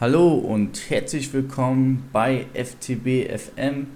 [0.00, 3.88] Hallo und herzlich willkommen bei FTB FM.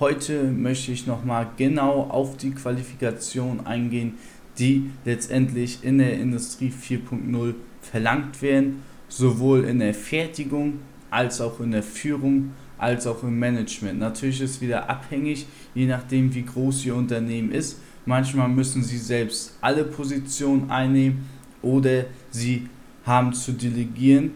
[0.00, 4.14] Heute möchte ich nochmal genau auf die Qualifikation eingehen,
[4.58, 7.52] die letztendlich in der Industrie 4.0
[7.82, 10.78] verlangt werden, sowohl in der Fertigung
[11.10, 13.98] als auch in der Führung als auch im Management.
[13.98, 15.44] Natürlich ist es wieder abhängig,
[15.74, 17.78] je nachdem wie groß Ihr Unternehmen ist.
[18.06, 21.28] Manchmal müssen Sie selbst alle Positionen einnehmen
[21.60, 22.70] oder Sie
[23.04, 24.30] haben zu delegieren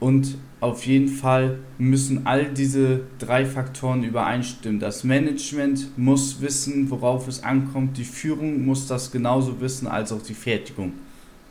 [0.00, 4.80] und auf jeden Fall müssen all diese drei Faktoren übereinstimmen.
[4.80, 10.22] Das Management muss wissen, worauf es ankommt, die Führung muss das genauso wissen als auch
[10.22, 10.92] die Fertigung.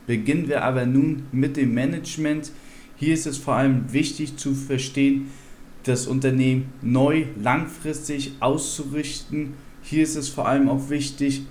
[0.06, 2.52] Beginnen wir aber nun mit dem Management.
[2.96, 5.30] Hier ist es vor allem wichtig zu verstehen,
[5.84, 9.54] das Unternehmen neu langfristig auszurichten.
[9.82, 11.42] Hier ist es vor allem auch wichtig,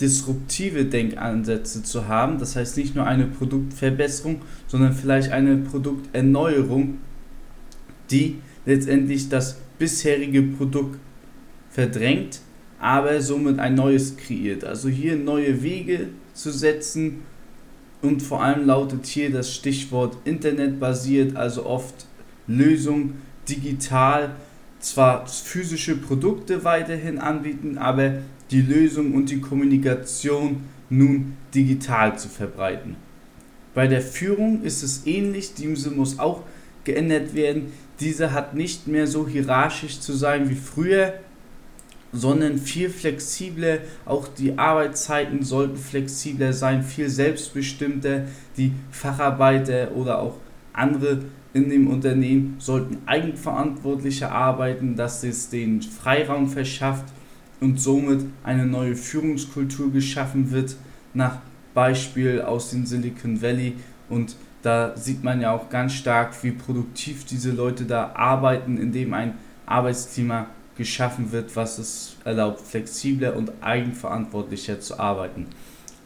[0.00, 2.38] disruptive Denkansätze zu haben.
[2.38, 6.98] Das heißt nicht nur eine Produktverbesserung, sondern vielleicht eine Produkterneuerung,
[8.10, 10.98] die letztendlich das bisherige Produkt
[11.70, 12.40] verdrängt,
[12.78, 14.64] aber somit ein neues kreiert.
[14.64, 17.22] Also hier neue Wege zu setzen
[18.02, 22.06] und vor allem lautet hier das Stichwort internetbasiert, also oft
[22.46, 23.14] Lösung
[23.48, 24.36] digital,
[24.80, 28.18] zwar physische Produkte weiterhin anbieten, aber
[28.50, 32.96] die Lösung und die Kommunikation nun digital zu verbreiten.
[33.74, 36.44] Bei der Führung ist es ähnlich, diese muss auch
[36.84, 37.72] geändert werden.
[38.00, 41.14] Diese hat nicht mehr so hierarchisch zu sein wie früher,
[42.12, 43.78] sondern viel flexibler.
[44.04, 48.22] Auch die Arbeitszeiten sollten flexibler sein, viel selbstbestimmter.
[48.56, 50.36] Die Facharbeiter oder auch
[50.72, 51.22] andere
[51.56, 57.06] in dem Unternehmen sollten eigenverantwortlicher arbeiten, dass es den Freiraum verschafft
[57.60, 60.76] und somit eine neue Führungskultur geschaffen wird,
[61.14, 61.38] nach
[61.72, 63.74] Beispiel aus dem Silicon Valley.
[64.10, 69.14] Und da sieht man ja auch ganz stark, wie produktiv diese Leute da arbeiten, indem
[69.14, 69.34] ein
[69.64, 75.46] Arbeitsklima geschaffen wird, was es erlaubt, flexibler und eigenverantwortlicher zu arbeiten.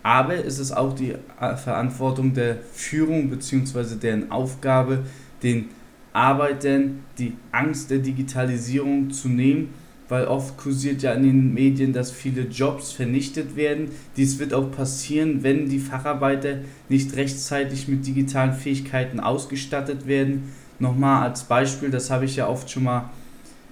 [0.04, 3.96] Aber es ist auch die Verantwortung der Führung bzw.
[3.96, 5.04] deren Aufgabe,
[5.42, 5.68] den
[6.12, 9.70] Arbeitern die Angst der Digitalisierung zu nehmen
[10.10, 13.92] weil oft kursiert ja in den Medien, dass viele Jobs vernichtet werden.
[14.16, 16.58] Dies wird auch passieren, wenn die Facharbeiter
[16.88, 20.52] nicht rechtzeitig mit digitalen Fähigkeiten ausgestattet werden.
[20.80, 23.10] Nochmal als Beispiel, das habe ich ja oft schon mal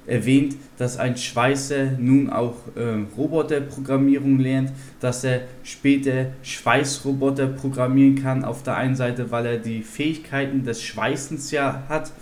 [0.08, 8.44] erwähnt, dass ein Schweißer nun auch äh, Roboterprogrammierung lernt, dass er später Schweißroboter programmieren kann.
[8.44, 12.12] Auf der einen Seite, weil er die Fähigkeiten des Schweißens ja hat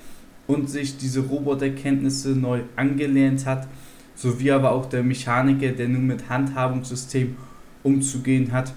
[0.46, 3.66] und sich diese Roboterkenntnisse neu angelernt hat
[4.16, 7.36] sowie aber auch der Mechaniker, der nun mit Handhabungssystem
[7.82, 8.72] umzugehen hat,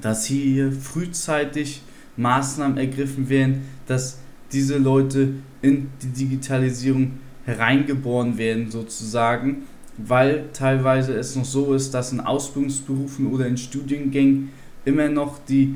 [0.00, 1.82] dass hier frühzeitig
[2.16, 4.18] Maßnahmen ergriffen werden, dass
[4.52, 9.62] diese Leute in die Digitalisierung hereingeboren werden sozusagen,
[9.96, 14.50] weil teilweise es noch so ist, dass in Ausbildungsberufen oder in Studiengängen
[14.84, 15.74] immer noch die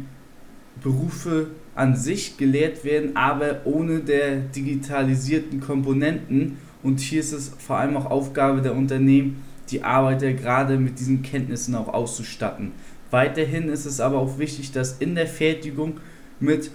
[0.82, 7.78] Berufe an sich gelehrt werden, aber ohne der digitalisierten Komponenten und hier ist es vor
[7.78, 12.72] allem auch Aufgabe der Unternehmen, die Arbeiter gerade mit diesen Kenntnissen auch auszustatten.
[13.10, 16.00] Weiterhin ist es aber auch wichtig, dass in der Fertigung
[16.40, 16.70] mit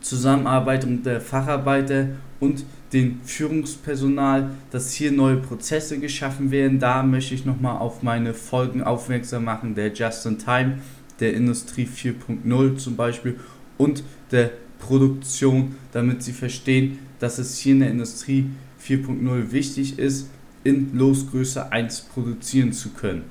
[0.00, 2.08] Zusammenarbeit der Facharbeiter
[2.40, 6.78] und dem Führungspersonal, dass hier neue Prozesse geschaffen werden.
[6.80, 10.78] Da möchte ich nochmal auf meine Folgen aufmerksam machen, der Just-in-Time,
[11.20, 13.38] der Industrie 4.0 zum Beispiel
[13.78, 14.02] und
[14.32, 18.46] der Produktion, damit sie verstehen, dass es hier in der Industrie
[18.82, 20.30] 4.0 wichtig ist,
[20.64, 23.24] in Losgröße 1 produzieren zu können.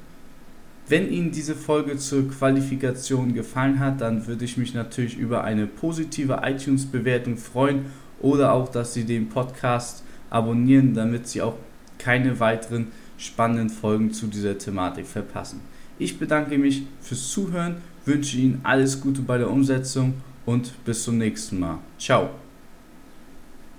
[0.89, 5.67] Wenn Ihnen diese Folge zur Qualifikation gefallen hat, dann würde ich mich natürlich über eine
[5.67, 7.85] positive iTunes-Bewertung freuen
[8.19, 11.53] oder auch, dass Sie den Podcast abonnieren, damit Sie auch
[11.99, 12.87] keine weiteren
[13.19, 15.61] spannenden Folgen zu dieser Thematik verpassen.
[15.99, 20.15] Ich bedanke mich fürs Zuhören, wünsche Ihnen alles Gute bei der Umsetzung
[20.47, 21.77] und bis zum nächsten Mal.
[21.99, 22.31] Ciao.